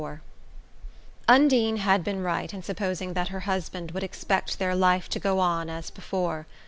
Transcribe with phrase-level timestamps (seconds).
[0.01, 0.19] XLIV
[1.27, 5.37] Undine had been right in supposing that her husband would expect their life to go
[5.39, 6.47] on as before.